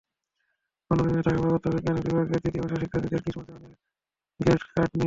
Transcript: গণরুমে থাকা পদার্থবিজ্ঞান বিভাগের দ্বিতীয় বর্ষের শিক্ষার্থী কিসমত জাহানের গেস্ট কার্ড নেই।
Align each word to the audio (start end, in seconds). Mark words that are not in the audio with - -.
গণরুমে 0.91 1.21
থাকা 1.21 1.39
পদার্থবিজ্ঞান 1.43 1.97
বিভাগের 1.99 2.39
দ্বিতীয় 2.41 2.61
বর্ষের 2.63 2.81
শিক্ষার্থী 2.83 3.09
কিসমত 3.25 3.47
জাহানের 3.49 3.73
গেস্ট 4.39 4.67
কার্ড 4.73 4.89
নেই। 4.89 4.99